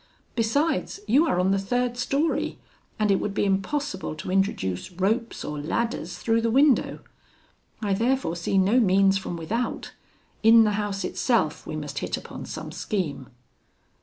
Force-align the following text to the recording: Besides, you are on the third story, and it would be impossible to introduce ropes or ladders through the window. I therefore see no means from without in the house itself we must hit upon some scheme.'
Besides, 0.35 0.99
you 1.07 1.27
are 1.27 1.39
on 1.39 1.51
the 1.51 1.59
third 1.59 1.95
story, 1.95 2.57
and 2.97 3.11
it 3.11 3.19
would 3.19 3.35
be 3.35 3.45
impossible 3.45 4.15
to 4.15 4.31
introduce 4.31 4.91
ropes 4.91 5.45
or 5.45 5.59
ladders 5.61 6.17
through 6.17 6.41
the 6.41 6.49
window. 6.49 7.01
I 7.83 7.93
therefore 7.93 8.35
see 8.35 8.57
no 8.57 8.79
means 8.79 9.19
from 9.19 9.37
without 9.37 9.93
in 10.41 10.63
the 10.63 10.71
house 10.71 11.03
itself 11.03 11.67
we 11.67 11.75
must 11.75 11.99
hit 11.99 12.17
upon 12.17 12.47
some 12.47 12.71
scheme.' 12.71 13.27